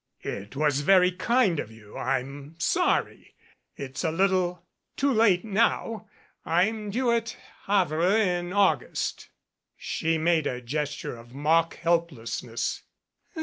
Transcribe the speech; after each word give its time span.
"It 0.23 0.55
was 0.55 0.81
very 0.81 1.11
kind 1.11 1.59
of 1.59 1.69
you. 1.71 1.95
I'm 1.95 2.55
sorry. 2.59 3.35
It's 3.75 4.03
a 4.03 4.09
little 4.11 4.65
too 4.97 5.13
late 5.13 5.45
now. 5.45 6.07
I'm 6.43 6.89
due 6.89 7.11
at 7.11 7.37
Havre 7.67 8.17
in 8.17 8.51
August." 8.51 9.29
She 9.77 10.17
made 10.17 10.47
a 10.47 10.59
gesture 10.59 11.15
of 11.15 11.35
mock 11.35 11.75
helplessness. 11.75 12.81